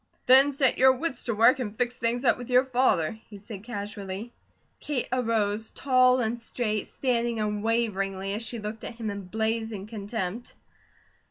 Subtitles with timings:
[0.25, 3.63] "Then set your wits to work and fix things up with your father," he said
[3.63, 4.33] casually.
[4.79, 10.55] Kate arose tall and straight, standing unwaveringly as she looked at him in blazing contempt.